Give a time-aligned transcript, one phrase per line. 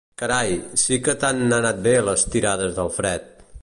[0.19, 3.31] Carai, sí que t'han anat bé, les tirades del Fred!